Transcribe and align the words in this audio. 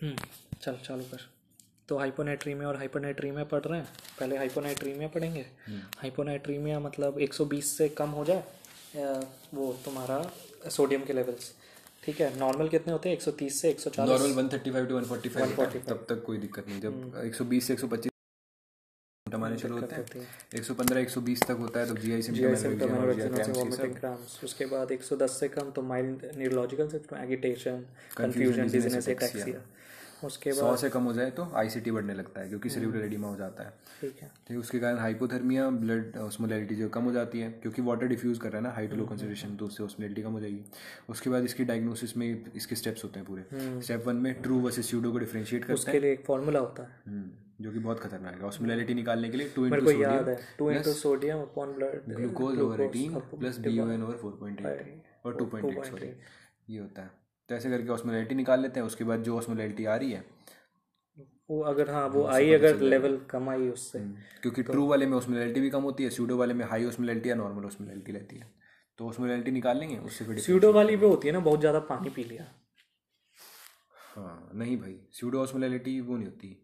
हम्म, 0.00 0.16
चल 0.62 0.76
चालू 0.84 1.04
कर 1.04 1.20
तो 1.88 1.98
हाइपोनाइट्रीमिया 1.98 2.68
और 2.68 2.76
हाइपोनाइट्रीमिया 2.76 3.44
पढ़ 3.46 3.62
रहे 3.62 3.78
हैं 3.80 3.88
पहले 4.20 4.36
हाइपोनाइट्रीमिया 4.36 5.08
पढ़ेंगे 5.08 5.44
हाइपोनाइट्रीमिया 5.98 6.78
मतलब 6.80 7.18
120 7.22 7.72
से 7.78 7.88
कम 7.98 8.10
हो 8.10 8.24
जाए 8.24 8.42
वो 9.54 9.72
तुम्हारा 9.84 10.18
सोडियम 10.70 11.04
के 11.04 11.12
लेवल्स 11.12 11.52
ठीक 12.04 12.20
है 12.20 12.36
नॉर्मल 12.38 12.68
कितने 12.68 12.92
होते 12.92 13.08
हैं 13.08 13.18
130 13.18 13.50
से 13.52 13.72
140 13.74 13.98
नॉर्मल 14.00 14.32
135 14.32 14.88
टू 14.88 15.00
145 15.00 15.36
होता 15.36 15.64
है, 15.64 15.82
तब 15.84 16.06
तक 16.08 16.22
कोई 16.26 16.38
दिक्कत 16.38 16.68
नहीं 16.68 16.80
जब 16.80 17.22
120 17.22 17.60
से 17.62 17.76
125 17.76 18.10
टमाने 19.26 19.58
शुरू 19.58 19.78
होते 19.78 19.94
हैं 19.94 20.02
115 20.54 21.04
120 21.04 21.46
तक 21.46 21.56
होता 21.58 21.80
है 21.80 21.86
तो 21.88 21.94
जीआई 21.96 22.22
सिम्टम 22.22 24.16
उसके 24.44 24.66
बाद 24.66 24.92
110 24.92 25.38
से 25.38 25.48
कम 25.50 25.70
तो 25.70 25.82
mild 25.84 26.26
neurological 26.36 26.88
symptom 26.88 27.16
agitation 27.18 27.84
confusion 28.16 28.70
dizziness 28.70 29.08
ataxia 29.08 29.62
उसके 30.24 30.50
बाद 30.50 30.58
सौ 30.58 30.76
से 30.76 30.90
कम 30.90 31.02
हो 31.04 31.12
जाए 31.12 31.30
तो 31.30 31.46
आईसीटी 31.56 31.90
बढ़ने 31.90 32.14
लगता 32.14 32.40
है 32.40 32.48
क्योंकि 32.48 32.70
सेरिब्रल 32.70 33.02
एडिमा 33.02 33.28
हो 33.28 33.36
जाता 33.36 33.64
है। 33.64 33.72
ठीक 34.00 34.22
है। 34.22 34.30
ठीक 34.48 34.58
उसके 34.58 34.78
कारण 34.80 34.98
हाइपोथर्मिया 34.98 35.68
ब्लड 35.76 36.16
ऑस्मोलैरिटी 36.18 36.74
जो 36.76 36.88
कम 36.88 37.04
हो 37.04 37.12
जाती 37.12 37.40
है 37.40 37.50
क्योंकि 37.62 37.82
वाटर 37.82 38.06
डिफ्यूज 38.08 38.38
कर 38.38 38.48
रहा 38.48 38.58
है 38.58 38.64
ना 38.64 38.72
हाई 38.74 38.86
टू 38.88 38.96
लो 38.96 39.06
कंसेंट्रेशन 39.06 39.56
तो 39.56 39.66
उससे 39.66 39.82
ऑस्मोलैरिटी 39.84 40.22
कम 40.22 40.32
हो 40.32 40.40
जाएगी। 40.40 40.64
उसके 41.10 41.30
बाद 41.30 41.44
इसकी 41.44 41.64
डायग्नोसिस 41.64 42.16
में 42.16 42.52
इसके 42.56 42.76
स्टेप्स 42.76 43.04
होते 43.04 43.20
हैं 43.20 43.26
पूरे। 43.28 43.80
स्टेप 43.80 44.06
वन 44.06 44.16
में 44.16 44.32
ट्रू 44.42 44.60
वर्सेस 44.60 44.88
स्यूडो 44.90 45.12
को 45.12 45.18
डिफरेंशिएट 45.18 45.62
करते 45.62 45.74
उसके 45.74 45.98
लिए 46.00 46.12
एक 46.12 46.24
फॉर्मूला 46.26 46.60
होता 46.60 46.82
है। 46.82 47.00
हम्म, 47.06 47.30
जो 47.60 47.72
कि 47.72 47.78
बहुत 47.78 48.00
खतरनाक 48.00 48.34
है। 48.34 48.46
ऑस्मोलैरिटी 48.46 48.94
निकालने 48.94 49.28
के 49.30 49.36
लिए 49.36 49.48
टू 49.56 49.66
इंटू 49.66 49.90
है 49.90 50.36
two 50.58 50.70
into 50.70 50.92
sodium 50.94 51.40
upon 51.40 51.72
blood 51.74 52.14
glucose 52.14 52.58
over 52.60 52.80
eighteen 52.82 53.18
plus 53.34 53.58
B 53.58 53.78
O 53.78 53.88
N 53.90 54.02
over 54.02 54.16
four 54.16 54.36
point 54.40 54.60
eight 54.62 55.26
और 55.26 55.36
टू 55.36 55.44
पॉइंट 55.46 55.76
एट 55.76 55.84
सॉरी 55.84 56.12
ये 56.68 56.78
होता 56.78 57.02
है। 57.02 57.10
तो 57.48 57.54
ऐसे 57.54 57.70
करके 57.70 57.88
ऑस्मोलैरिटी 57.88 58.34
निकाल 58.34 58.60
लेते 58.60 58.80
हैं 58.80 58.86
उसके 58.86 59.04
बाद 59.04 59.22
जो 59.22 59.36
ऑस्मोलैरिटी 59.38 59.84
आ 59.84 59.96
रही 59.96 60.12
है 60.12 60.24
वो 61.50 61.60
अगर 61.62 61.90
हाँ 61.90 62.06
वो 62.08 62.24
आई 62.28 62.52
अगर 62.52 62.78
लेवल 62.80 63.18
कम 63.30 63.48
आई 63.50 63.68
उससे 63.68 63.98
क्योंकि 64.42 64.62
ट्रू 64.62 64.86
वाले 64.86 65.06
में 65.06 65.16
ऑस्मोलैरिटी 65.16 65.60
भी 65.60 65.70
कम 65.70 65.82
होती 65.82 66.04
है 66.04 66.10
स्यूडो 66.10 66.36
वाले 66.36 66.54
में 66.54 66.64
हाई 66.64 66.84
ऑस्मोलैरिटी 66.84 67.30
या 67.30 67.34
नॉर्मल 67.34 67.64
ऑस्मोलैरिटी 67.64 68.12
रहती 68.12 68.36
है। 68.36 68.52
तो 68.98 69.08
ऑस्मोलैरिटी 69.08 69.50
निकाल 69.50 69.78
लेंगे 69.78 69.96
उससे 69.98 70.24
फिर 70.24 70.38
स्यूडो 70.38 70.72
वाली 70.72 70.96
वो 70.96 71.08
होती 71.08 71.28
है 71.28 71.32
ना 71.34 71.40
बहुत 71.40 71.60
ज़्यादा 71.60 71.78
पानी 71.90 72.10
पी 72.10 72.24
लिया। 72.24 72.46
हाँ 74.14 74.50
नहीं 74.54 74.76
भाई 74.80 74.98
स्यूडो 75.12 75.42
ऑस्मोलैरिटी 75.42 76.00
वो 76.00 76.16
नहीं 76.16 76.26
होती। 76.26 76.56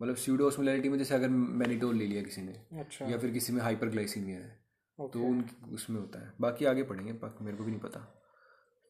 मतलब 0.00 0.16
स्यूडो 0.16 0.46
ऑस्मोलैरिटी 0.46 0.88
में 0.88 0.98
जैसे 0.98 1.14
अगर 1.14 1.28
मैनिटोल 1.28 1.96
ले 1.96 2.06
लिया 2.06 2.22
किसी 2.22 2.42
ने 2.42 2.60
अच्छा। 2.80 3.06
या 3.06 3.18
फिर 3.18 3.30
किसी 3.30 3.52
में 3.52 3.62
हाइपरग्लाइसीमिया 3.62 4.38
है 4.38 5.08
तो 5.12 5.20
उन 5.22 5.44
उसमें 5.72 6.00
होता 6.00 6.18
है। 6.18 6.32
बाकी 6.40 6.64
आगे 6.64 6.82
पढ़ेंगे 6.82 7.12
बाकी 7.12 7.44
मेरे 7.44 7.56
को 7.56 7.64
भी 7.64 7.70
नहीं 7.70 7.80
पता। 7.80 8.00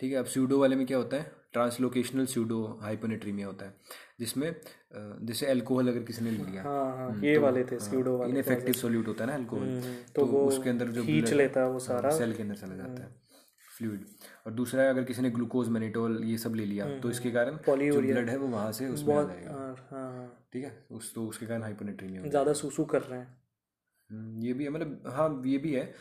ठीक 0.05 0.13
है 0.13 0.19
अब 0.19 0.27
स्यूडो 0.27 0.59
वाले 0.61 0.77
में 0.77 0.85
क्या 0.87 0.97
होता 0.99 1.17
है? 1.17 1.31
ट्रांसलोकेशनल 1.53 2.27
स्यूडो 2.27 2.57
हाइपोनेट्रीमिया 2.81 3.47
होता 3.47 3.65
है 3.67 3.75
जिसमें 4.21 4.49
जैसे 5.27 5.47
अल्कोहल 5.47 5.89
अगर 5.89 6.03
किसी 6.03 6.25
ने 6.25 6.31
ले 6.31 6.45
लिया 6.45 6.63
हाँ 6.63 6.97
हाँ 6.97 7.15
ये 7.23 7.37
वाले 7.39 7.63
थे 7.65 7.79
स्यूडो 7.79 8.17
वाले 8.19 8.33
इनफेक्टिव 8.33 8.75
सोल्यूट 8.75 9.07
होता 9.09 9.25
है 9.25 9.31
ना 9.31 9.37
अल्कोहल 9.37 9.71
तो 10.15 10.27
वो 10.27 10.45
उसके 10.47 10.71
अंदर 10.71 10.89
जो 10.89 11.05
खींच 11.05 11.33
लेता 11.33 11.61
है 11.61 11.69
वो 11.69 11.79
सारा। 11.79 12.09
हाँ, 12.09 12.19
सेल 12.19 12.33
के 12.35 12.43
अंदर 12.43 12.57
चला 12.57 12.77
जाता 12.77 13.03
है 13.03 13.09
फ्लूइड 13.69 14.05
और 14.47 14.53
दूसरा 14.53 14.83
है 14.83 14.89
अगर 14.91 15.05
किसी 15.05 15.23
ने 15.23 15.31
ग्लूकोज 15.31 15.69
मैनिटोल 15.69 16.23
ये 16.25 16.39
सब 16.39 16.55
ले 16.55 16.65
लिया 16.65 16.89
तो 16.99 17.11
इसके 17.11 17.31
कारण 17.31 17.57
जो 17.57 18.01
ब्लड 18.03 18.31
है 18.31 18.37
वो 18.37 18.49
वहाँ 18.49 18.73
से 18.73 18.89
उसमें 18.89 19.15
आ 19.15 19.23
जाएगा। 19.23 19.51
हाँ 19.51 20.11
हाँ 20.13 20.27
ठीक 20.53 20.65
है 20.65 20.73
उस 20.91 21.15
तो 21.15 21.27
उसके 21.27 21.47
कारण 21.47 21.63
हाइपोनेट्रीमिया 21.63 22.23
हो 22.23 22.29
ज़्यादा 22.29 22.53
सूसू 22.53 22.85
कर 22.85 23.03
रहे 23.03 23.19
हैं। 23.19 23.29
हम्म, 24.11 24.43
ये 24.43 24.53
भी 24.53 24.65
है 24.65 24.71
मतलब 24.71 25.03
हाँ 25.09 25.43
ये 25.47 25.59
भी 25.59 25.73
है 25.75 25.93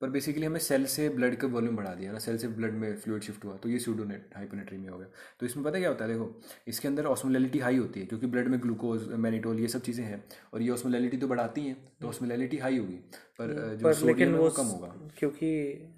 पर 0.00 0.10
बेसिकली 0.10 0.46
हमें 0.46 0.58
सेल 0.60 0.84
से 0.86 1.08
ब्लड 1.08 1.36
का 1.36 1.48
वॉल्यूम 1.48 1.76
बढ़ा 1.76 1.94
दिया 1.94 2.12
ना 2.12 2.18
सेल 2.18 2.38
से 2.38 2.48
ब्लड 2.50 2.72
में 2.74 2.96
फ्लूड 2.96 3.22
शिफ्ट 3.22 3.44
हुआ 3.44 3.56
तो 3.56 3.68
ये 3.68 3.78
सूडोनेट 3.78 4.34
हाइपोनेट्रीमिया 4.36 4.92
हो 4.92 4.98
गया। 4.98 5.08
तो 5.40 5.46
इसमें 5.46 5.64
पता 5.64 5.78
क्या 5.78 5.88
होता 5.88 6.04
है? 6.04 6.10
देखो 6.12 6.40
इसके 6.68 6.88
अंदर 6.88 7.06
ऑस्मोलैलिटी 7.06 7.58
हाई 7.58 7.76
होती 7.76 8.00
है 8.00 8.06
क्योंकि 8.06 8.26
ब्लड 8.26 8.48
में 8.48 8.60
ग्लूकोज 8.62 9.08
मैनिटोल 9.24 9.60
ये 9.60 9.68
सब 9.68 9.82
चीज़ें 9.82 10.04
हैं 10.04 10.22
और 10.52 10.62
ये 10.62 10.70
ऑस्मोलैलिटी 10.70 11.16
तो 11.16 11.28
बढ़ाती 11.28 11.66
हैं 11.66 11.76
तो 12.00 12.08
ऑस्मोलैलिटी 12.08 12.58
हाई 12.58 12.78
होगी 12.78 12.96
पर 13.38 13.54
जो 13.76 13.92
सोडियम 13.94 14.34
है 14.34 14.40
वो 14.40 14.50
कम 14.52 14.66
होगा। 14.66 14.94
क्योंकि 15.18 15.50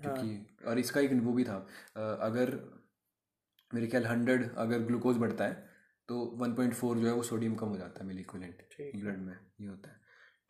क्योंकि 0.03 0.65
और 0.67 0.79
इसका 0.79 1.01
एक 1.01 1.13
वो 1.25 1.33
भी 1.33 1.45
था 1.45 1.57
अगर 2.23 2.59
मेरे 3.71 3.87
ख्याल 3.87 4.07
हंड्रेड 4.07 4.51
अगर 4.57 4.79
ग्लूकोज 4.83 5.17
बढ़ता 5.19 5.45
है 5.45 5.67
तो 6.09 6.25
1.4 6.43 6.99
जो 6.99 7.07
है 7.07 7.13
वो 7.13 7.23
सोडियम 7.25 7.55
कम 7.55 7.69
हो 7.69 7.77
जाता 7.77 8.01
है 8.01 8.07
मिल 8.09 8.25
ब्लड 8.33 9.19
में 9.19 9.35
ये 9.61 9.67
होता 9.67 9.91
है। 9.91 9.97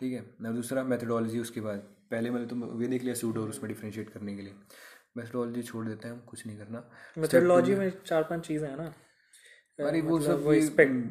ठीक 0.01 0.13
है? 0.13 0.25
ना 0.41 0.51
दूसरा 0.51 0.85
मेथडोलॉजी 0.85 1.39
उसके 1.39 1.61
बाद। 1.61 1.79
पहले 2.11 2.31
मैंने 2.31 2.47
तो 2.47 2.81
ये 2.83 2.89
देख 2.89 3.03
लिया 3.03 3.15
सूडो 3.15 3.43
और 3.43 3.49
उसमें 3.49 3.69
डिफ्रेंशिएट 3.69 4.11
करने 4.11 4.37
के 4.37 4.43
लिए। 4.43 4.55
मेथडोलॉजी 5.17 5.63
छोड़ 5.63 5.87
देते 5.87 6.09
हैं 6.09 6.15
हम 6.15 6.21
कुछ 6.21 6.47
नहीं 6.47 6.59
करना। 6.59 6.85
मेथोडोलॉजी 7.19 7.75
में 7.75 7.93
चार 8.07 8.23
पाँच 8.23 8.47
चीज़ें 8.47 8.69
हैं 8.69 8.77
ना। 8.77 8.93
अरे 9.79 10.01
वो 10.01 10.21
सब 10.21 10.43
वो 10.45 10.53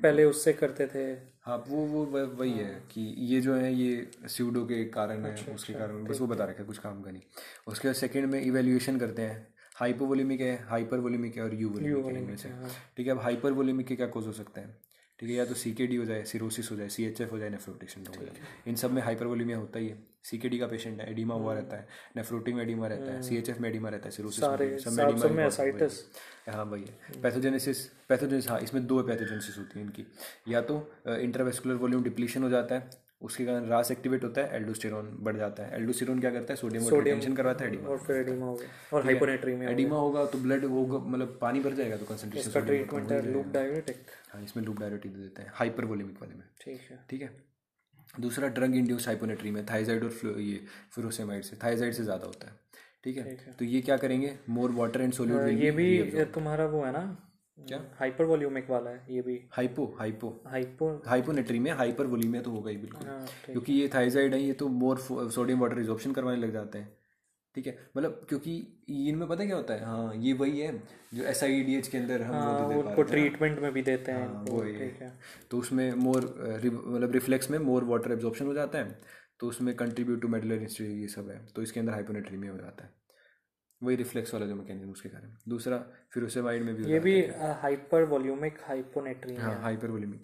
पहले 0.03 0.24
उससे 0.24 0.53
करते 0.53 0.88
थे। 0.88 1.03
हाँ 1.46 1.58
वो 1.68 1.86
वो 1.86 2.06
वही 2.06 2.52
है 2.52 2.74
कि 2.92 3.02
ये 3.25 3.42
जो 3.42 3.53
है 3.56 3.74
ये 3.74 4.12
स्यूडो 4.28 4.64
के 4.66 4.84
कारण 4.86 5.25
है 5.25 5.54
उसके 5.56 5.74
कारण 5.74 6.04
बस 6.04 6.22
वो 6.22 6.28
बता 6.28 6.46
रखा 6.46 6.62
है 6.62 6.66
कुछ 6.66 6.78
काम 6.78 7.02
का 7.02 7.12
नहीं। 7.12 7.22
उसके 7.68 7.88
बाद 7.88 7.96
सेकंड 7.96 8.25
में 8.25 8.42
इवेल्युएशन 8.42 9.00
करते 9.00 9.22
हैं। 9.22 9.48
हाइपोवोलिमिक 9.75 10.42
है 10.42 10.56
हाइपरवोलिमिक 10.64 11.38
है 11.38 11.44
और 11.44 11.54
यूवोलिमिक 11.54 12.06
है 12.06 12.18
इनमें 12.18 12.36
से। 12.36 12.50
ठीक 12.98 13.08
है 13.08 13.12
अब 13.12 13.19
हाइपर 13.19 13.24
हाइपरवोलिमिक 13.24 13.88
के 13.88 13.96
क्या 13.96 14.08
कोज 14.08 14.28
हो 14.28 14.31
सकते 14.31 14.62
हैं? 14.62 14.78
ठीक 15.19 15.29
है 15.29 15.35
या 15.35 15.45
तो 15.45 15.53
सी 15.53 15.72
के 15.73 15.88
डी 15.88 15.95
हो 15.95 16.05
जाए 16.05 16.23
सिरोसिस 16.23 16.72
हो 16.72 16.75
जाए 16.75 16.89
सी 16.89 17.05
एच 17.05 17.22
एफ़ 17.22 17.31
हो 17.31 17.38
जाए 17.39 17.50
नेफ्रोटेशन 17.50 18.03
हो 18.07 18.13
जाए। 18.16 18.47
इन 18.67 18.75
सब 18.75 18.91
में 18.91 19.01
हाइपरवोलीमिया 19.01 19.57
होता 19.57 19.79
ही 19.79 19.88
है। 19.88 19.97
सी 20.23 20.38
का 20.38 20.67
पेशेंट 20.67 21.00
है 21.01 21.09
एडिमा 21.11 21.35
हुआ 21.35 21.53
रहता 21.53 21.78
है 21.78 21.88
नेफ्रोटिक 22.17 22.55
में 22.55 22.61
एडिमा 22.63 22.88
रहता 22.88 23.11
है 23.11 23.22
CHF 23.22 23.59
में 23.59 23.69
एडिमा 23.69 23.89
रहता 23.89 24.06
है 24.06 24.11
सिरोसिस 24.11 24.44
में 24.44 24.77
सब 24.77 24.91
में 24.91 25.03
एडिमा 25.06 25.25
है। 26.45 26.53
हाँ। 26.53 26.69
भैया 26.72 27.22
पैथोजेनेसिस 27.22 27.85
पैथोजेनेसिस 28.09 28.50
हाँ 28.51 28.59
इसमें 28.59 28.85
दो 28.88 29.01
पैथोजेनेसिस 29.03 29.57
होती 29.57 29.79
है 29.79 29.85
इनकी। 29.85 30.06
या 30.47 30.61
तो 30.61 30.79
इंटरवेस्कुलर 31.07 31.75
वॉल्यूम 31.75 32.03
डिप्लीशन 32.03 32.44
हो 32.44 32.50
जाता 32.50 32.75
है 32.75 32.89
उसके 33.22 33.45
कारण 33.45 33.66
रास 33.67 33.91
एक्टिवेट 33.91 34.23
होता 34.23 34.41
है 34.41 34.55
एल्डोस्टेरोन 34.55 35.09
बढ़ 35.22 35.38
जाता 35.38 35.63
है। 35.63 35.75
एल्डोस्टेरोन 35.75 36.19
क्या 36.19 36.31
करता 36.31 36.53
है? 36.53 36.57
सोडियम 36.57 36.83
को 36.83 37.00
रिटेंशन 37.00 37.35
करवाता 37.35 37.66
है 37.66 37.69
एडिमा 37.69 37.89
और 37.89 37.97
फिर 38.00 38.16
एडिमा 38.16 38.45
हो? 38.45 38.53
गया 38.55 38.69
और 38.94 39.03
हाइपोनेट्रीमिया 39.05 39.69
एडिमा 39.72 39.97
होगा 39.97 40.25
तो 40.25 40.38
ब्लड 40.39 40.66
होगा 40.66 40.97
मतलब 41.00 41.38
पानी 41.41 41.59
भर 41.59 41.73
जाएगा 41.73 41.97
तो 41.97 42.06
कंसंट्रेशन 42.06 42.51
का। 42.51 42.59
ट्रीटमेंट 42.61 43.11
है 43.11 43.22
लूप 43.31 43.47
डायबिटिक 43.53 44.06
हाँ। 44.31 44.44
इसमें 44.44 44.63
लूप 44.63 44.79
डायरेक्टिव 44.79 45.11
दे 45.11 45.22
देते 45.22 45.41
हैं। 45.41 45.51
हाइपरवोलिमिक 45.56 46.22
वाले 46.22 46.35
में। 46.35 46.44
ठीक 46.61 46.81
है। 46.89 47.00
ठीक 47.09 47.22
है? 47.22 47.31
दूसरा 48.19 48.47
ड्रग 48.50 48.75
इंड्यूस 48.75 49.07
हाइपोनेट्री 49.07 49.51
में 49.51 49.66
थाइजाइड 49.66 50.03
और 50.03 50.39
ये 50.39 50.59
फ्यूरोसेमाइड 50.91 51.44
से। 51.44 51.57
थाइजाइड 51.63 51.94
से 51.94 52.03
ज़्यादा 52.03 52.25
होता 52.25 52.47
है। 52.47 52.56
ठीक 53.03 53.17
है? 53.17 53.35
तो 53.59 53.66
ये 53.66 53.81
क्या 53.81 53.97
करेंगे? 53.97 54.33
मोर 54.50 54.72
वाटर 54.73 55.01
एंड 55.01 55.13
सोल्यूट 55.13 55.47
ये 55.61 55.72
भी 55.72 56.25
तुम्हारा 56.33 56.66
वो 56.67 56.83
है 56.83 56.91
ना? 56.91 57.03
क्या? 57.57 57.79
हाइपर 58.00 58.25
वॉल्यूमिक 58.25 58.69
वाला 58.69 58.90
है 58.90 59.06
ये 59.09 59.22
भी। 59.22 59.40
Hypo 59.51 59.85
hypo. 60.00 60.29
हाइपो। 60.47 60.90
हाइपोनेट्री 61.06 61.59
में 61.59 61.72
हाइपर 61.73 62.06
वोलीमिया 62.07 62.41
तो 62.41 62.51
होगा 62.51 62.69
ही 62.72 62.78
बिल्कुल। 62.78 63.07
हाँ 63.07 63.25
क्योंकि 63.45 63.73
ये 63.73 63.90
थाइजाइड 63.95 64.34
है 64.34 64.41
ये 64.41 64.53
तो 64.53 64.68
मोर 64.68 64.97
सोडियम 65.00 65.59
वाटर 65.59 65.78
रिजॉर्प्शन 65.78 66.12
करवाने 66.12 66.38
लग 66.38 66.53
जाते 66.53 66.78
हैं। 66.78 66.95
ठीक 67.56 67.68
है? 67.68 67.78
मतलब 67.97 68.25
क्योंकि 68.29 68.51
इनमें 69.09 69.28
पता 69.28 69.45
क्या 69.45 69.56
होता 69.56 69.73
है? 69.73 69.85
हाँ 69.85 70.13
ये 70.16 70.34
वही 70.34 70.59
है 70.59 70.72
जो 71.13 71.23
एस 71.23 71.40
के 71.44 71.97
अंदर 71.97 72.22
हम 72.22 72.35
वो 72.38 72.68
दे 72.68 72.73
दे 72.73 72.81
उनको 72.81 73.03
ट्रीटमेंट 73.03 73.59
में 73.59 73.72
भी 73.74 73.81
देते 73.81 74.12
हैं 74.12 74.28
हाँ, 74.28 74.44
वो 74.50 74.62
है। 74.62 75.12
तो 75.51 75.57
उसमें 75.57 75.91
मोर 75.95 76.25
मतलब 76.63 77.12
रिफ्लेक्स 77.12 77.51
में 77.51 77.57
मोर 77.59 77.84
वाटर 77.84 78.12
एब्जॉर्प्शन 78.12 78.45
हो 78.45 78.53
जाता 78.53 78.78
है 78.78 79.00
तो 79.39 79.47
उसमें 79.47 79.75
कंट्रीब्यूट 79.75 80.22
टू 80.22 80.28
मेडुलर 80.28 80.62
इंस्ट्री 80.62 80.88
ये 81.01 81.07
सब 81.07 81.29
है 81.29 81.45
तो 81.56 81.62
इसके 81.62 81.79
अंदर 81.79 81.94
हाइपोनेट्रीमिया 81.94 82.51
हो 82.51 82.57
जाता 82.57 82.84
है। 82.84 82.89
वही 83.81 83.95
रिफ्लेक्स 83.95 84.33
वाला 84.33 84.45
जो 84.45 84.55
मैकेनिज्म 84.55 84.91
उसके 84.91 85.09
कारण। 85.09 85.33
दूसरा 85.49 85.77
फिर 86.11 86.23
उससे 86.23 86.41
वाइड 86.41 86.63
में 86.63 86.75
भी 86.75 86.91
ये 86.91 86.99
भी 86.99 87.15
हाइपर 87.61 88.03
वॉल्यूमिक 88.03 88.57
हाइपोनेट्री 88.63 89.35
हाँ 89.35 89.59
हाइपर 89.61 89.91
वॉल्यूमिक 89.91 90.21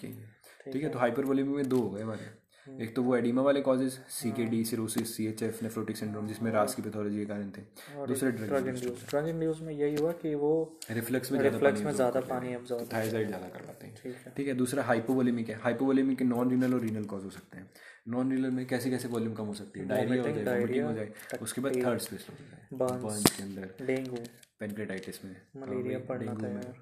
ठीक 0.65 0.83
है 0.83 0.89
तो 0.89 0.99
हाइपर 0.99 1.25
वॉल्यूमिक 1.25 1.55
में 1.55 1.69
दो 1.69 1.79
हो 1.79 1.89
गए 1.89 2.01
हमारे। 2.01 2.29
एक 2.67 2.95
तो 2.95 3.01
वो 3.03 3.15
एडिमा 3.15 3.41
वाले 3.41 3.61
causes 3.61 3.91
C 4.09 4.31
K 4.31 4.43
D 4.45 4.63
cirrhosis 4.65 5.15
C 5.15 5.25
H 5.27 5.41
F 5.43 5.63
nephrotic 5.63 5.97
syndrome 5.97 6.27
जिसमें 6.27 6.51
रास 6.51 6.75
की 6.75 6.81
पैथोलॉजी 6.81 7.17
के 7.17 7.25
कारण 7.25 7.49
थे। 7.51 7.61
दूसरे 8.07 8.31
ड्रग 8.31 8.67
इंड्यूस 8.67 9.05
ड्रग 9.09 9.27
इंड्यूस 9.27 9.61
में 9.61 9.73
यही 9.73 9.95
हुआ 9.95 10.11
कि 10.21 10.33
वो 10.35 10.51
रिफ्लेक्स 10.91 11.31
में 11.31 11.39
रिफ्लेक्स 11.41 11.81
में 11.81 11.91
ज़्यादा 11.93 12.19
पानी 12.29 12.53
एब्जॉर्ब 12.53 12.87
थायराइड 12.93 13.27
ज़्यादा 13.27 13.47
करवाते 13.49 13.87
हैं। 13.87 13.95
ठीक 14.03 14.15
है। 14.25 14.33
ठीक 14.37 14.47
है 14.47 14.53
दूसरा 14.53 14.83
हाइपोवोलिमिक 14.83 15.49
है। 15.49 15.59
हाइपोवोलिमिक 15.63 16.17
के 16.17 16.25
नॉन 16.25 16.49
रीनल 16.51 16.73
और 16.73 16.81
रीनल 16.81 17.03
कॉज 17.05 17.23
हो 17.23 17.29
सकते 17.29 17.57
हैं। 17.57 17.69
नॉन 18.07 18.31
रीनल 18.31 18.51
में 18.51 18.65
कैसे 18.67 18.89
कैसे 18.89 19.07
वॉल्यूम 19.07 19.33
कम 19.33 19.45
हो 19.45 19.53
सकती 19.53 19.79
है? 19.79 19.87
डायरिया 19.87 20.23
हो 20.23 20.31
जाए 20.31 20.59
वोमिटिंग 20.59 20.85
हो 20.85 20.93
जाए 20.93 21.37
उसके 21.41 21.61
बाद 21.61 21.75
थर्ड 21.75 21.99
स्पेस 21.99 22.27
हो 22.29 22.35
जाए। 22.39 22.77
बर्न 22.77 23.23
के 23.27 23.43
अंदर। 23.43 23.85
डेंगू। 23.85 24.23
पेनक्रेटाइटिस 24.59 25.23
में। 25.25 25.35
मलेरिया 25.57 25.99
पड़ना 26.09 26.33
डेंगू 26.33 26.53
में 26.55 26.73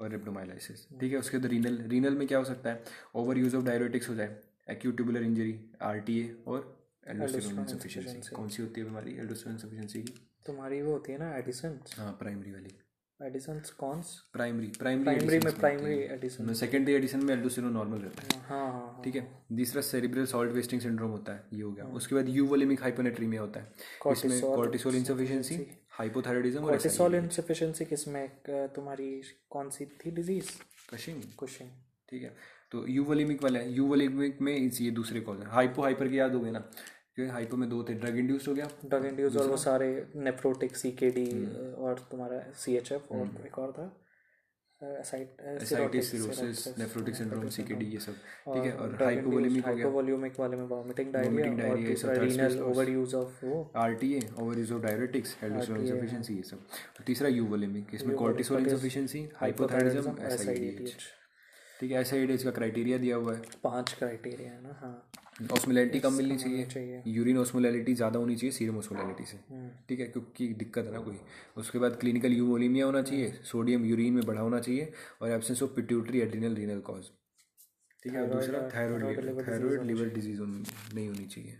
और 0.00 0.10
रिप्डोमाइलाइसिस 0.10 0.86
ठीक 1.00 1.12
है 1.12 1.18
उसके 1.18 1.38
बाद 1.38 1.50
रीनल 1.50 1.76
रीनल 1.88 2.16
में 2.16 2.26
क्या 2.28 2.38
हो 2.38 2.44
सकता 2.44 2.70
है? 2.70 2.82
ओवर 3.14 3.38
यूज़ 3.38 3.56
ऑफ़ 3.56 3.64
डायरेटिक्स 3.64 4.08
हो 4.08 4.14
जाए। 4.14 4.36
एक्यूट 4.70 4.96
ट्यूबुलर 4.96 5.22
इंजरी 5.22 5.54
आरटीए 5.82 6.34
और 6.46 6.58
एल्डोस्टेरोन 7.08 7.58
इनसफिशिएंसी 7.58 8.34
कौन 8.36 8.48
सी 8.48 8.62
होती 8.62 8.80
है 8.80 8.86
बीमारी? 8.86 9.16
एल्डोस्टेरोन 9.18 9.54
इनसफिशिएंसी 9.54 10.02
की? 10.02 10.14
तुम्हारी 10.46 10.80
वो 10.82 10.92
होती 10.92 11.12
है 11.12 11.18
ना 11.18 11.34
एडिसन 11.38 11.80
हाँ 11.96 12.12
प्राइमरी 12.20 12.52
वाली। 12.52 12.76
Addison 13.20 13.60
Conn's 13.78 14.12
primary 14.32 14.66
primary 14.78 15.04
primary 15.04 15.38
में 15.38 15.58
प्राइमरी 15.58 15.96
एडिसन 16.14 16.52
सेकेंडरी 16.60 16.94
एडिशन 16.94 17.24
में 17.24 17.34
एल्डोस्टेरोन 17.34 17.72
नॉर्मल 17.72 17.98
रहता 17.98 18.22
है। 18.22 18.42
हाँ 18.44 18.70
हाँ 18.72 19.02
ठीक 19.04 19.16
है? 19.16 19.26
तीसरा 19.56 19.82
सेरिब्रल 19.88 20.24
सॉल्ट 20.26 20.52
वेस्टिंग 20.52 20.80
सिंड्रोम 20.80 21.10
होता 21.10 21.32
है 21.32 21.44
ये 21.52 21.62
हो 21.62 21.72
गया। 21.72 21.84
उसके 22.00 22.14
बाद 22.14 22.28
यूवोलिमिक 22.28 22.82
हाइपोनेट्रीमिया 22.82 23.42
होता 23.42 23.60
है। 23.60 24.12
इसमें 24.12 24.40
कॉर्टिसोल 24.40 24.96
इनसफिशिएंसी 24.96 25.66
हाइपोथायराइडिज्म 25.98 26.62
और 26.64 26.70
कोर्टिसोल 26.70 27.14
इनसफिशिएंसी 27.14 27.84
किसमें 27.84 28.28
तुम्हारी 28.48 29.10
कौन 29.50 29.70
सी 29.70 29.86
थी 30.00 30.10
डिज़ीज़ 30.10 30.50
कशिंग 30.94 31.22
कुशिंग 31.38 31.68
ठीक 32.10 32.22
है? 32.22 32.36
तो 32.70 32.86
यूवोलिमिक 32.86 33.42
वाला 33.42 33.58
है 33.58 33.72
यूवोलिमिक 33.72 34.40
में 34.40 34.56
इस- 34.56 34.80
ये 34.80 34.90
दूसरे 34.90 35.20
कॉज 35.20 35.40
है। 35.40 35.46
हाइपो 35.46 35.82
हाइपर 35.82 36.08
की 36.08 36.18
याद 36.18 36.34
हो 36.34 36.40
गए 36.40 36.50
ना? 36.50 36.58
क्योंकि 37.14 37.32
हाइपो 37.32 37.56
में 37.56 37.68
दो 37.68 37.82
थे। 37.82 37.94
ड्रग 37.94 38.16
इंड्यूस्ड 38.16 38.48
हो 38.48 38.54
गया। 38.54 38.70
ड्रग 38.84 39.04
इंड्यूस 39.04 39.36
और 39.36 39.46
वो 39.46 39.56
सारे 39.56 40.06
नेफ्रोटिक 40.16 40.76
सी 40.76 40.92
के 40.92 41.10
डी 41.10 41.46
और 41.72 42.08
तुम्हारा 42.10 42.52
सी 42.56 42.76
एच 42.76 42.92
एफ़ 42.92 43.14
और 43.14 43.46
एक 43.46 43.58
और 43.58 43.72
था 43.72 43.96
नेफ्रोटिक 46.78 47.14
सिंड्रोम 47.14 47.48
सीकेडी 47.48 47.84
ये 47.84 47.98
सब। 47.98 48.12
ठीक 48.12 48.64
है? 48.64 48.72
और 48.72 48.94
हाइपोवोलेमिक 49.04 49.66
हो 49.66 49.74
गया। 49.74 49.84
हाइपोवोल्यूमिक 49.84 50.40
वाले 50.40 50.56
में 50.56 50.64
वॉमिटिंग 50.64 51.12
डायरिया 51.12 51.70
और 51.70 51.78
दूसरा 51.88 52.12
renal 52.12 52.48
space 52.48 52.60
over 52.60 52.90
use 52.90 53.16
of 53.16 53.46
वो। 53.46 53.72
RTA 53.76 54.20
over 54.38 54.58
use 54.58 54.72
of 54.72 54.82
diuretics 54.82 55.36
aldosterone 55.44 55.86
insufficiency 55.86 56.34
ये 56.34 56.42
सब। 56.42 56.66
तीसरा 57.06 57.28
यूवोलेमिक 57.28 57.86
इसमें 57.94 58.16
कॉर्टिसोल 58.16 58.68
इंसफिशिएंसी 58.68 59.28
हाइपोथायराइडिज्म 59.36 60.16
एसआईडीएच 60.20 60.96
ठीक 61.80 61.92
है 61.92 62.00
ऐसे 62.00 62.22
एड 62.22 62.36
का 62.42 62.50
क्राइटेरिया 62.50 62.98
दिया 62.98 63.16
हुआ 63.16 63.34
है। 63.34 63.42
पाँच 63.64 63.92
क्राइटेरिया 63.98 64.52
है 64.52 64.62
ना 64.62 64.78
हाँ। 64.80 64.96
ऑस्मोलैलिटी 65.52 66.00
कम 66.00 66.12
मिलनी 66.12 66.36
चाहिए। 66.36 66.64
चाहिए। 66.66 67.02
यूरिन 67.08 67.38
ऑस्मोलैलिटी 67.38 67.94
ज़्यादा 67.94 68.18
होनी 68.18 68.34
चाहिए 68.36 68.52
सीरम 68.52 68.78
ऑस्मोलैलिटी 68.78 69.24
से। 69.24 69.36
ठीक 69.88 70.00
है 70.00 70.06
क्योंकि 70.06 70.48
दिक्कत 70.54 70.84
है 70.84 70.92
ना 70.92 71.00
कोई। 71.00 71.18
उसके 71.56 71.78
बाद 71.78 71.96
क्लिनिकल 72.00 72.32
यूमोलीमिया 72.32 72.86
होना 72.86 73.02
चाहिए 73.02 73.32
सोडियम 73.44 73.84
यूरिन 73.84 74.12
में 74.14 74.24
बढ़ा 74.26 74.40
होना 74.40 74.60
चाहिए 74.60 74.92
और 75.22 75.30
absence 75.30 75.62
of 75.62 75.70
pituitary 75.76 76.20
adrenal 76.20 76.54
renal 76.54 76.80
cause 76.80 77.10
ठीक 78.02 78.14
है 78.14 78.28
दूसरा 78.30 78.60
थायराइड 78.74 79.18
थायराइड 79.40 79.82
लिवर 79.84 80.08
डिज़ीज़ 80.10 80.40
नहीं 80.42 81.08
होनी 81.08 81.26
चाहिए। 81.26 81.58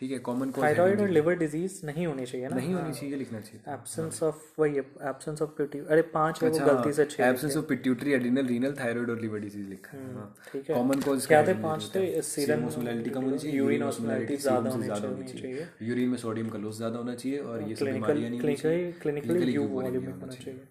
ठीक 0.00 0.10
है 0.12 0.18
कॉमन 0.18 0.50
कॉज 0.50 0.62
थायराइड 0.64 1.00
और 1.00 1.08
लिवर 1.08 1.34
डिज़ीज़ 1.38 1.74
नहीं 1.86 2.06
होनी 2.06 2.24
चाहिए 2.26 2.48
ना? 2.48 2.56
नहीं 2.56 2.72
होनी 2.74 2.92
चाहिए 2.92 3.16
लिखना 3.16 3.40
चाहिए। 3.40 3.72
एब्सेंस 3.74 4.22
ऑफ़ 4.22 4.60
वही 4.60 4.78
एब्सेंस 4.78 5.42
ऑफ़ 5.42 5.62
अरे 5.62 6.02
पाँच 6.14 6.42
है 6.42 6.48
वो 6.50 6.58
गलती 6.60 6.92
से 6.92 7.04
छह 7.04 7.24
absence 7.24 7.56
of 7.56 7.64
pituitary 7.66 8.12
adrenal 8.12 8.46
renal 8.46 8.74
thyroid 8.80 9.10
और 9.10 9.20
लिवर 9.20 9.38
डिज़ीज़ 9.40 9.68
लिखा 9.68 9.96
है 9.98 10.14
हाँ। 10.14 10.34
ठीक 10.52 10.70
है। 10.70 10.74
कॉमन 10.76 11.00
कॉज 11.00 11.26
क्या 11.26 11.42
थे 11.46 11.54
पाँच 11.62 11.90
थे? 11.94 12.22
सीरम 12.22 12.64
ऑस्मोलैलिटी 12.66 13.10
कम 13.10 13.24
होनी 13.24 13.38
चाहिए 13.38 13.56
यूरिन 13.58 13.82
ऑस्मोलैलिटी 13.82 14.36
ज़्यादा 14.38 14.70
होनी 14.70 15.32
चाहिए। 15.32 15.66
यूरिन 15.82 16.08
में 16.08 16.16
सोडियम 16.18 16.48
का 16.48 16.58
लॉस 16.58 16.76
ज़्यादा 16.76 16.98
होना 16.98 17.14
चाहिए 17.14 17.38
और 17.40 17.62
ये 17.62 17.76
सब 17.76 17.92
बीमारियाँ 17.92 18.30
नहीं 18.30 18.40
होनी 18.40 18.56
चाहिए। 18.56 18.92
क्लिनिकली 18.92 19.28
क्लिनिकली 19.28 19.54
यू 19.54 19.66
वॉल्यूमिक 19.70 20.14
होना 20.16 20.34
चाहिए। 20.34 20.66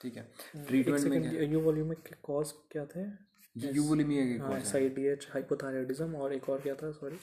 ठीक 0.00 0.16
है। 0.16 0.28
ट्रीटमेंट 0.66 1.04
में 1.04 1.22
सेकंड 1.22 1.52
यू 1.52 1.60
वॉल्यूमिक 1.60 1.98
के 2.08 2.14
कॉज 2.22 2.52
क्या 2.72 2.84
थे? 2.86 3.04
यू 3.56 3.72
यूवोलिमिया 3.74 4.24
के 4.26 4.38
हाँ 4.42 4.58
एसआईडीएच 4.58 5.26
हाइपोथायराइडिज्म 5.32 6.14
और 6.16 6.32
एक 6.34 6.48
और 6.50 6.60
क्या 6.60 6.74
था? 6.74 6.90
सॉरी 6.92 7.16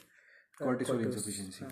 कॉर्टिसोल 0.58 1.02
इंसफिशिएंसी 1.02 1.66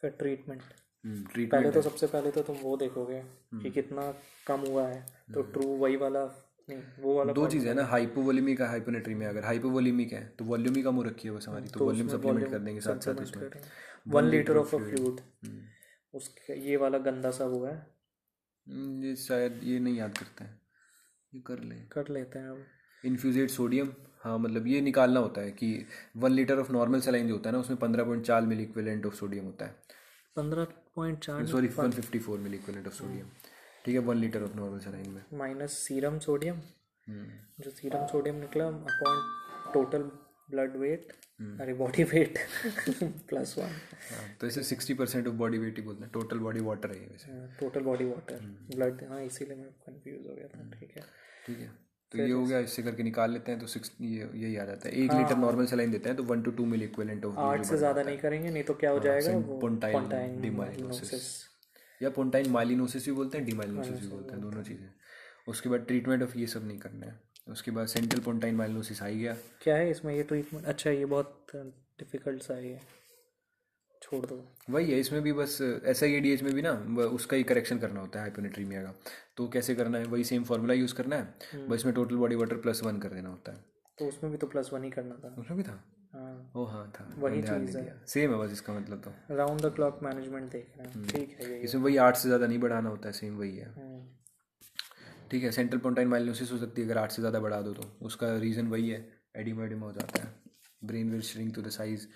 फिर 0.00 0.10
ट्रीटमेंट 0.10 0.62
ट्रीटमेंट 1.04 1.50
पहले 1.52 1.70
तो 1.70 1.82
सबसे 1.82 2.06
पहले 2.06 2.30
तो 2.30 2.42
तुम 2.42 2.56
वो 2.56 2.76
देखोगे 2.76 3.22
कि 3.54 3.70
कितना 3.70 4.12
कम 4.46 4.60
हुआ 4.60 4.86
है 4.88 5.00
तो 5.34 5.42
ट्रू 5.52 5.66
वही 5.76 5.96
वाला 5.96 6.24
नहीं 6.68 6.82
वो 7.00 7.16
वाला 7.16 7.32
दो 7.32 7.46
चीज़ 7.48 7.66
है 7.68 7.74
ना 7.74 7.84
हाइपोवोलिमिक 7.84 8.60
है 8.60 8.66
हाइपोनेट्रीमिया 8.68 9.30
अगर 9.30 9.44
हाइपोवोलिमिक 9.44 10.12
है 10.12 10.26
तो 10.28 10.44
वॉल्यूम 10.44 10.76
ही 10.76 10.82
कम 10.82 10.94
हो 10.94 11.02
रखी 11.02 11.28
है 11.28 11.34
बस 11.34 11.48
हमारी 11.48 11.68
तो 11.68 11.84
वॉल्यूम 11.84 12.08
सप्लीमेंट 12.08 12.50
कर। 12.50 12.58
देंगे 12.58 12.80
साथ 12.80 13.00
साथ 13.00 13.22
उसमें 13.22 13.50
one 14.08 14.24
litre 14.24 14.56
of 14.56 14.74
a 14.76 14.78
fluid 14.78 15.20
उसके 16.14 16.60
ये 16.60 16.76
वाला 16.76 16.98
गंदा 16.98 17.30
सा 17.30 17.44
वो 17.46 17.64
है। 17.64 17.74
ये 19.04 19.14
शायद 19.16 19.60
ये 19.64 19.78
नहीं 19.78 19.96
याद 19.96 20.18
करते 20.18 20.44
हैं। 20.44 20.60
ये 21.32 21.40
कर 21.40 21.60
लें। 21.60 21.88
कर 21.88 22.08
लेते 22.08 22.38
हैं 22.38 22.48
अब 22.48 22.64
इन्फ्यूजेड 23.04 23.48
सोडियम 23.48 23.92
हाँ 24.24 24.38
मतलब 24.38 24.66
ये 24.66 24.80
निकालना 24.80 25.20
होता 25.20 25.40
है 25.40 25.50
कि 25.52 25.86
one 26.16 26.32
litre 26.32 26.58
of 26.58 26.72
normal 26.72 27.00
saline 27.00 27.28
जो 27.28 27.34
होता 27.34 27.48
है 27.48 27.52
ना 27.52 27.60
उसमें 27.60 27.78
पंद्रह 27.78 28.04
पॉइंट 28.04 28.24
चार 28.26 28.42
मिली 28.42 28.62
इक्विलेंट 28.62 29.06
ऑफ़ 29.06 29.14
सोडियम 29.14 29.44
होता 29.44 29.66
है। 29.66 29.74
पंद्रह 30.36 30.64
पॉइंट 30.96 31.18
चार 31.18 31.46
sorry 31.46 31.68
one 31.78 31.90
fifty 31.90 32.18
four 32.18 32.38
milli 32.38 32.56
equivalent 32.56 32.86
of 32.86 32.94
sodium 32.94 33.28
ठीक 33.84 33.94
है 33.94 34.00
one 34.00 34.16
litre 34.16 34.42
of 34.42 34.56
normal 34.56 34.78
saline 34.78 35.10
में। 35.10 35.22
Minus 35.34 35.78
serum 35.78 36.18
sodium. 36.18 36.60
हम्म, 37.06 37.28
जो 37.60 37.70
सीरम 37.70 38.06
सोडियम 38.06 38.36
निकला 38.36 38.66
अपॉन 38.66 39.72
टोटल 39.74 40.02
ब्लड 40.50 40.76
वेट 40.76 41.12
अरे 41.60 41.74
बॉडी 41.74 42.04
वेट 42.04 42.38
प्लस 43.28 43.54
वन 43.58 43.78
तो 44.40 44.46
इसे 44.46 44.62
sixty 44.62 44.94
percent 44.94 45.26
of 45.28 45.34
body 45.34 45.58
weight 45.58 45.78
ही 45.78 45.82
बोलते 45.84 46.04
हैं। 46.04 46.10
टोटल 46.12 46.38
बॉडी 46.38 46.60
वाटर 46.60 46.92
है 46.92 47.06
वैसे। 47.06 47.32
टोटल 47.60 47.80
बॉडी 47.84 48.04
वाटर 48.04 48.40
ब्लड 48.74 49.04
हाँ 49.08 49.22
इसीलिए 49.22 49.56
मैं 49.56 49.70
कंफ्यूज 49.86 50.26
हो 50.26 50.34
गया 50.34 50.48
था। 50.48 50.70
ठीक 50.70 50.96
है। 50.96 51.02
ठीक 51.46 51.58
है। 51.58 51.70
तो 52.12 52.18
ये 52.18 52.30
हो 52.30 52.44
गया 52.44 52.58
इससे 52.60 52.82
करके 52.82 53.02
निकाल 53.02 53.30
लेते 53.32 53.52
हैं 53.52 53.60
तो 53.60 53.66
सिक्स 53.66 53.90
ये 54.00 54.28
यही 54.34 54.56
आ 54.56 54.64
जाता 54.64 54.88
है। 54.88 54.94
एक 54.94 55.12
लीटर 55.12 55.36
नॉर्मल 55.38 55.66
सलाइन 55.66 55.90
देते 55.90 56.08
हैं 56.08 56.16
तो 56.16 56.24
one 56.24 56.42
two 56.42 56.50
two 56.50 56.64
milli 56.66 56.84
equivalent 56.84 57.24
of 57.24 57.38
आठ 57.40 57.64
से 57.64 57.76
ज़्यादा 57.76 58.02
नहीं 58.02 58.18
करेंगे 58.18 58.50
नहीं 58.50 58.62
तो 58.62 58.74
क्या 58.74 58.90
हो 58.90 58.98
जाएगा 59.00 59.36
वो 59.38 59.58
पोंटाइन 59.60 59.94
पोंटाइन 59.94 60.40
डिमाइलिनोसिस 60.42 61.28
या 62.00 62.10
पोंटाइन 62.10 62.50
माइलिनोसिस 62.50 63.06
भी 63.06 63.12
बोलते 63.12 63.38
हैं 63.38 63.46
डिमाइलिनोसिस 63.46 64.00
भी 64.00 64.08
बोलते 64.08 64.32
हैं 64.32 64.40
दोनों 64.42 64.62
चीज़ें। 64.62 64.88
उसके 65.48 65.68
बाद 65.68 65.84
ट्रीटमेंट 65.86 66.22
ऑफ़ 66.22 66.36
ये 66.38 66.46
सब 66.46 66.66
नहीं 66.66 66.78
करना 66.78 67.06
है। 67.06 67.18
उसके 67.48 67.70
बाद 67.70 67.86
सेंट्रल 67.86 68.20
पोंटाइन 68.20 68.54
माइलिनोसिस 68.54 69.02
आ 69.02 69.06
ही 69.06 69.18
गया। 69.20 69.36
क्या 69.62 69.76
है 69.76 69.90
इसमें 69.90 70.14
ये 70.14 70.22
ट्रीटमेंट 70.22 70.66
अच्छा 70.66 70.90
ये 70.90 71.04
बहुत 71.06 71.46
डिफ़िकल्ट 71.54 72.42
सा 72.42 72.54
है। 72.54 72.80
छोड़ 74.02 74.24
दो। 74.26 74.40
वही 74.70 74.90
है 74.90 74.98
इसमें 75.00 75.20
भी 75.22 75.32
बस 75.32 75.58
एस 75.62 76.02
आई 76.02 76.20
डी 76.20 76.32
एच 76.32 76.42
में 76.42 76.52
भी 76.54 76.62
ना 76.62 76.72
उसका 77.04 77.36
ही 77.36 77.42
करेक्शन 77.44 77.78
करना 77.78 78.00
होता 78.00 78.18
है 78.18 78.24
हाइपोनेट्रीमिया 78.24 78.82
का। 78.82 78.94
तो 79.36 79.48
कैसे 79.48 79.74
करना 79.74 79.98
है 79.98 80.04
वही 80.06 80.24
सेम 80.24 80.44
फार्मूला 80.44 80.74
यूज़ 80.74 80.94
करना 80.94 81.16
है 81.16 81.66
बस 81.68 81.74
इसमें 81.74 81.94
total 81.94 82.16
body 82.16 82.36
water 82.36 82.56
plus 82.58 82.82
one 82.84 82.98
कर 82.98 83.08
देना 83.10 83.28
होता 83.28 83.52
है। 83.52 83.64
तो 83.98 84.06
उसमें 84.08 84.30
भी 84.32 84.38
तो 84.38 84.46
प्लस 84.46 84.70
वन 84.72 84.84
ही 84.84 84.90
करना 84.90 85.14
था। 85.24 85.34
उसमें 85.38 85.56
भी 85.56 85.62
था? 85.62 85.82
हाँ। 86.12 86.52
ओ 86.56 86.64
हाँ 86.66 86.86
था। 86.94 87.04
वही 87.18 87.42
चीज़ 87.42 87.76
है। 87.78 87.94
सेम 88.08 88.30
है 88.32 88.38
बस 88.38 88.52
इसका 88.52 88.72
मतलब 88.74 89.02
तो। 89.02 89.34
राउंड 89.36 89.60
द 89.60 89.72
क्लॉक 89.74 89.98
मैनेजमेंट 90.02 90.50
देख 90.52 90.72
रहे 90.78 90.88
हैं। 90.88 91.06
ठीक 91.08 91.36
है 91.40 91.60
इसमें 91.60 91.82
वही 91.82 91.96
आठ 91.98 92.16
से 92.16 92.28
ज़्यादा 92.28 92.46
नहीं 92.46 92.58
बढ़ाना 92.58 92.88
होता 92.88 93.08
है 93.08 93.12
सेम 93.12 93.36
वही 93.38 93.56
है। 93.56 93.68
हम्म, 93.74 94.00
ठीक 95.30 95.42
है 95.42 95.50
सेंट्रल 95.52 95.78
पोंटाइन 95.80 96.08
माइलिनोसिस 96.08 96.52
हो 96.52 96.58
सकती 96.58 96.82
है 96.82 96.88
अगर 96.88 96.98
आठ 96.98 97.12
से 97.12 97.22
ज़्यादा 97.22 97.40
बढ़ा 97.40 97.60
दो 97.62 97.72
तो। 97.72 97.88
उसका 98.06 98.36
रीज़न 98.38 98.68
वही 98.68 98.88
है 98.88 99.06
एडिमा 99.36 99.64
एडिमा 99.64 99.86
हो 99.86 99.92
जाता 99.92 100.22
है। 100.22 100.32
Brain 100.82 101.10
will 101.10 101.20
shrink 101.22 101.54
to 101.54 101.62
the 101.62 101.68
size 101.70 102.06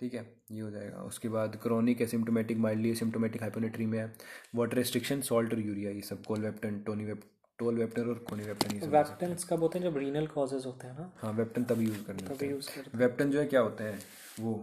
ठीक 0.00 0.14
है 0.14 0.24
ये 0.52 0.60
हो 0.60 0.70
जाएगा। 0.70 1.02
उसके 1.04 1.28
बाद 1.28 1.56
chronic 1.62 2.00
asymptomatic 2.02 2.58
mildly 2.58 2.90
asymptomatic 2.90 3.42
hyponatremia 3.42 3.86
में 3.86 3.98
है 3.98 4.12
वाटर 4.54 4.76
रेस्ट्रिक्शन 4.76 5.20
सॉल्ट 5.22 5.52
और 5.52 5.60
यूरिया 5.60 5.90
ये 5.90 6.00
सब 6.02 6.24
कोलवेप्टन 6.24 6.78
टोनी 6.86 7.04
वेप 7.04 7.20
टोल 7.58 7.78
वेप्टर 7.78 8.08
और 8.08 8.18
कोनी 8.28 8.44
वेप्टन 8.44 8.74
ये 8.74 8.80
सब 8.80 8.92
वेप्टन्स 8.92 9.44
कब 9.44 9.60
होते 9.62 9.78
हैं? 9.78 9.84
जब 9.84 9.96
रीनल 9.98 10.26
कॉजेज 10.26 10.66
होते 10.66 10.86
हैं 10.86 10.94
ना? 10.98 11.12
हाँ 11.18 11.32
वेप्टन 11.32 11.64
तभी 11.64 11.84
यूज़ 11.84 12.02
करना 12.06 12.34
तभी 12.34 12.48
यूज़ 12.48 12.68
करते 12.68 12.90
है। 12.90 12.98
वेप्टन 12.98 13.30
जो 13.30 13.40
है 13.40 13.46
क्या 13.46 13.60
होता 13.60 13.84
है? 13.84 13.98
वो 14.40 14.54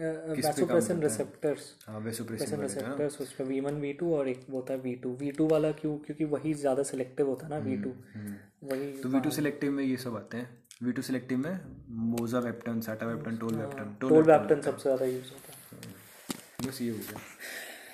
हैं? 0.00 1.00
रिसेप्टर्स 1.00 1.74
हाँ 1.86 2.00
वेसोप्रेसिन 2.00 2.60
रिसेप्टर्स 2.60 3.20
उस 3.20 3.32
पर 3.32 3.44
वी 3.44 3.60
वन 3.60 3.80
वी 3.80 3.92
टू 3.92 4.14
और 4.14 4.28
एक 4.28 4.44
होता 4.52 4.74
है 4.74 4.80
वी 4.80 4.94
टू 5.02 5.12
वी 5.16 5.30
टू 5.32 5.46
वाला 5.48 5.70
क्यों? 5.72 5.96
क्योंकि 5.98 6.24
वही 6.26 6.52
ज़्यादा 6.56 6.82
सिलेक्टिव 6.82 7.28
होता 7.28 7.46
है 7.46 7.50
ना 7.50 7.58
वी 7.60 7.76
टू 7.76 7.92
वही 8.64 8.92
तो 9.02 9.08
वी 9.08 9.20
टू 9.20 9.30
सिलेक्टिव 9.30 9.72
में 9.72 9.82
ये 9.84 9.96
सब 9.96 10.16
आते 10.16 10.36
हैं। 10.36 10.65
वी 10.80 10.92
टू 10.92 11.02
सिलेक्टिव 11.02 11.38
में 11.38 11.60
मोजा 12.10 12.38
वेप्टन 12.38 12.80
साटा 12.80 13.06
वेप्टन 13.06 13.36
टोल 13.36 13.54
वेप्टन 13.54 13.94
टोल 14.00 14.22
वेप्टन 14.24 14.60
सबसे 14.62 14.82
ज़्यादा 14.82 15.04
यूज़ 15.06 15.30
होता 15.32 15.52
है। 15.52 16.68
बस 16.68 16.80
ये 16.82 16.90
हो 16.90 16.98
गया। 16.98 17.20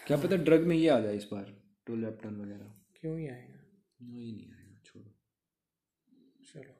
क्या 0.07 0.17
पता 0.17 0.37
ड्रग 0.45 0.67
में 0.67 0.77
ये 0.77 0.89
आ 0.89 0.99
जाए 1.01 1.17
इस 1.17 1.29
बार 1.33 1.53
टोल 1.87 2.05
वेप्टन 2.05 2.41
वगैरह। 2.41 2.73
क्यों 3.01 3.19
ही 3.19 3.29
आएगा? 3.29 3.61
नहीं 4.03 4.33
नहीं 4.33 4.51
आएगा 4.53 4.81
छोड़ो। 4.85 5.11
चलो 6.53 6.75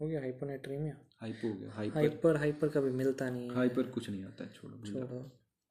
हो 0.00 0.08
गया 0.08 0.20
हाइपोनेट्रीमिया 0.20 0.96
हाइपो 1.22 1.48
हो 1.48 1.54
गया 1.54 1.70
हाइपर 1.72 1.96
हाइपर 1.96 2.36
हाइपर 2.36 2.68
कभी 2.76 2.90
मिलता 2.98 3.30
नहीं 3.30 3.48
है। 3.48 3.54
हाइपर 3.56 3.90
कुछ 3.90 4.10
नहीं 4.10 4.24
आता 4.24 4.44
है 4.44 4.50
छोड़ो 4.50 4.76
छोड़ो। 4.86 5.20